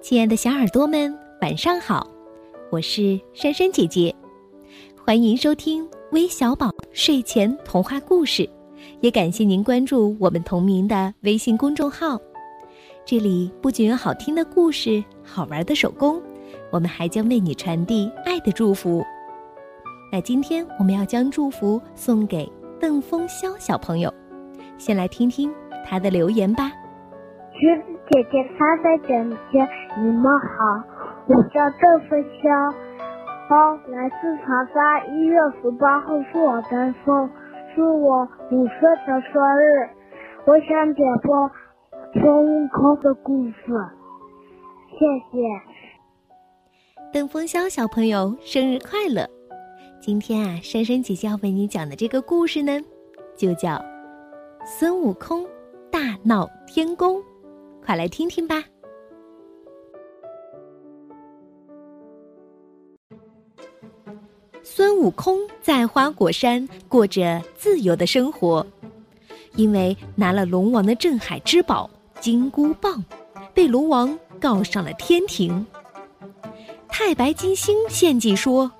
[0.00, 1.12] 亲爱的小耳朵们，
[1.42, 2.08] 晚上好！
[2.70, 4.14] 我是珊珊姐姐，
[5.04, 8.48] 欢迎收听微小宝睡前童话故事，
[9.00, 12.16] 也感谢您关注我们同名的微信公众号。
[13.04, 16.22] 这里不仅有好听的故事、好玩的手工，
[16.70, 19.04] 我们还将为你传递爱的祝福。
[20.12, 24.14] 那今天我们要将祝福送给邓风潇小朋友，
[24.78, 25.52] 先来听听
[25.84, 26.72] 他的留言吧。
[27.58, 29.68] 橘子姐姐，她在整间，
[29.98, 30.82] 你们好，
[31.26, 32.72] 我叫邓飞潇，
[33.50, 37.28] 哦，来自长沙，一月十八号是我的生，
[37.74, 39.90] 是我五岁的生日，
[40.46, 41.50] 我想点播
[42.12, 43.54] 孙悟空的故事，
[44.92, 44.98] 谢
[45.32, 45.38] 谢。
[47.12, 49.28] 邓风潇小朋友生日快乐！
[50.00, 52.80] 今天啊，珊珊姐姐要为你讲的这个故事呢，
[53.36, 53.70] 就叫
[54.64, 55.44] 《孙悟空
[55.90, 57.16] 大闹天宫》。
[57.88, 58.62] 快来听听吧！
[64.62, 68.66] 孙悟空在花果山过着自由的生活，
[69.54, 71.88] 因为拿了龙王的镇海之宝
[72.20, 73.02] 金箍棒，
[73.54, 75.66] 被龙王告上了天庭。
[76.90, 78.70] 太白金星献计说，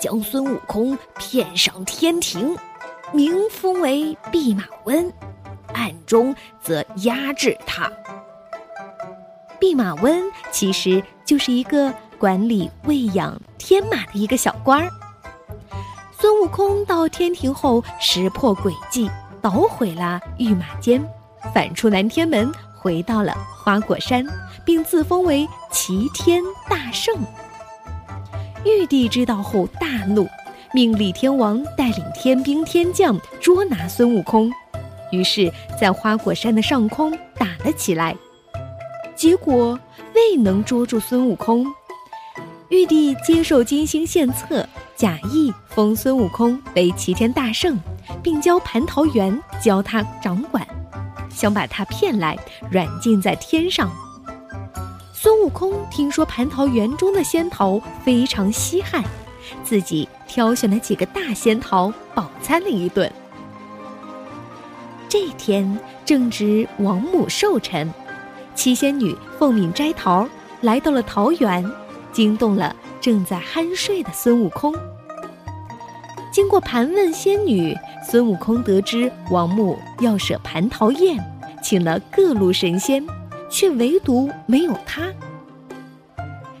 [0.00, 2.56] 将孙悟空骗上天庭，
[3.12, 5.12] 名封为弼马温。
[5.78, 7.90] 暗中则压制他。
[9.60, 14.90] 弼马温其实就是一个管理喂养天马的一个小官儿。
[16.20, 19.08] 孙悟空到天庭后，识破诡计，
[19.40, 21.04] 捣毁了御马监，
[21.54, 24.26] 反出南天门，回到了花果山，
[24.64, 27.14] 并自封为齐天大圣。
[28.64, 30.28] 玉帝知道后大怒，
[30.72, 34.52] 命李天王带领天兵天将捉拿孙悟空。
[35.10, 38.16] 于是，在花果山的上空打了起来，
[39.16, 39.78] 结果
[40.14, 41.66] 未能捉住孙悟空。
[42.68, 47.78] 玉帝接受金星献策，假意封孙悟空为齐天大圣，
[48.22, 50.66] 并教蟠桃园教他掌管，
[51.30, 52.36] 想把他骗来
[52.70, 53.90] 软禁在天上。
[55.14, 59.02] 孙悟空听说蟠桃园中的仙桃非常稀罕，
[59.64, 63.10] 自己挑选了几个大仙桃，饱餐了一顿。
[65.08, 67.90] 这天正值王母寿辰，
[68.54, 70.28] 七仙女奉命摘桃，
[70.60, 71.64] 来到了桃园，
[72.12, 74.74] 惊动了正在酣睡的孙悟空。
[76.30, 77.74] 经过盘问仙女，
[78.06, 81.18] 孙悟空得知王母要设蟠桃宴，
[81.62, 83.04] 请了各路神仙，
[83.48, 85.08] 却唯独没有他。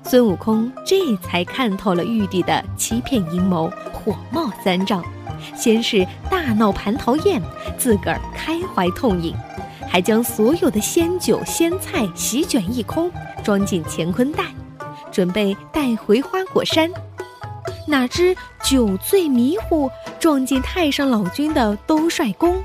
[0.04, 5.04] 孙悟空这才看透了玉帝的欺骗阴谋，火冒三丈。
[5.56, 7.40] 先是大闹蟠桃宴，
[7.76, 9.34] 自个儿开怀痛饮，
[9.88, 13.10] 还将所有的仙酒仙菜席卷一空，
[13.42, 14.44] 装进乾坤袋，
[15.10, 16.90] 准备带回花果山。
[17.86, 22.62] 哪知酒醉迷糊，撞进太上老君的兜率宫，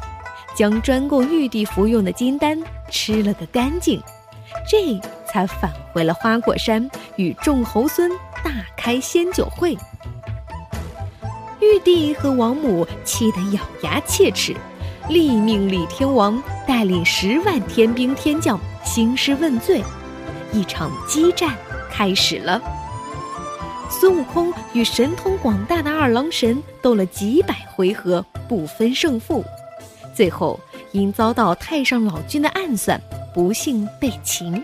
[0.56, 2.58] 将专供玉帝服用的金丹
[2.90, 4.02] 吃了个干净，
[4.70, 8.12] 这才返回了花果山，与众猴孙
[8.44, 9.78] 大开仙酒会。
[11.64, 14.54] 玉帝和王母气得咬牙切齿，
[15.08, 19.82] 立命李天王带领十万天兵天将兴师问罪，
[20.52, 21.56] 一场激战
[21.90, 22.62] 开始了。
[23.90, 29.44] 孙悟空与神通广大的二郎神斗了几百回合，不分胜负，
[30.14, 30.60] 最后
[30.92, 33.00] 因遭到太上老君的暗算，
[33.34, 34.62] 不幸被擒。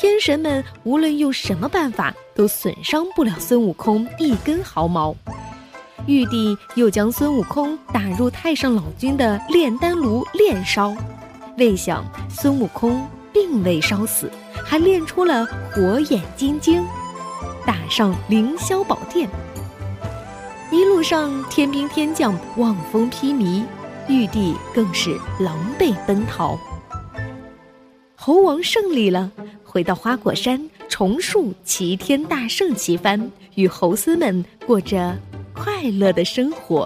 [0.00, 5.14] 天神们无论用什么办法，都损伤不了孙悟空一根毫毛。
[6.06, 10.96] 玉帝又将孙悟空打入太上老君的炼丹炉炼烧，
[11.58, 14.30] 未想孙悟空并未烧死，
[14.64, 16.82] 还炼出了火眼金睛，
[17.66, 19.28] 打上凌霄宝殿。
[20.70, 23.64] 一路上天兵天将望风披靡，
[24.08, 26.58] 玉帝更是狼狈奔逃。
[28.16, 29.30] 猴王胜利了。
[29.62, 30.69] 回到花果山，
[31.00, 35.16] 重塑齐天大圣旗幡，与猴孙们过着
[35.54, 36.82] 快乐的生活。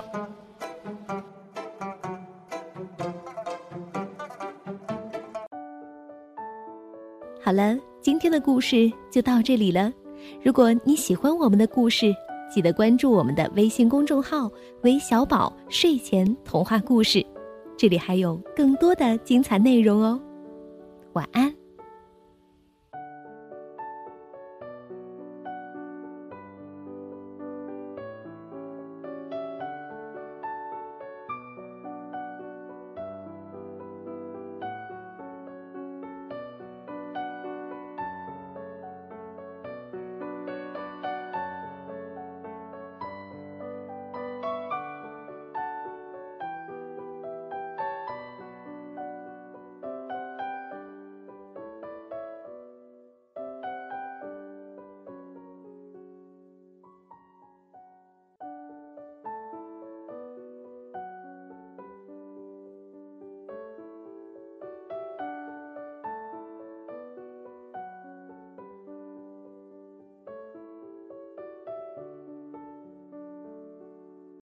[7.42, 9.92] 好了，今天的故事就到这里了。
[10.44, 12.14] 如果你喜欢我们的故事，
[12.48, 14.48] 记得关注我们的微信公众号
[14.82, 17.20] “韦小宝睡前童话故事”，
[17.76, 20.22] 这里还有更多的精彩内容哦。
[21.14, 21.52] 晚安。